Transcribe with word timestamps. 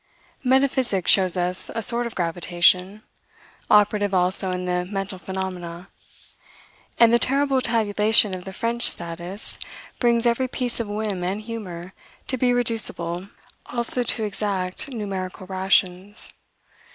Metaphysics 0.43 1.11
shows 1.11 1.37
us 1.37 1.69
a 1.75 1.83
sort 1.83 2.07
of 2.07 2.15
gravitation, 2.15 3.03
operative 3.69 4.15
also 4.15 4.49
in 4.49 4.65
the 4.65 4.83
mental 4.83 5.19
phenomena; 5.19 5.89
and 6.97 7.13
the 7.13 7.19
terrible 7.19 7.61
tabulation 7.61 8.35
of 8.35 8.43
the 8.43 8.51
French 8.51 8.89
statists 8.89 9.59
brings 9.99 10.25
every 10.25 10.47
piece 10.47 10.79
of 10.79 10.87
whim 10.89 11.23
and 11.23 11.41
humor 11.41 11.93
to 12.25 12.35
be 12.35 12.51
reducible 12.51 13.27
also 13.67 14.01
to 14.01 14.23
exact 14.23 14.87
numerical 14.91 15.45
rations. 15.45 16.33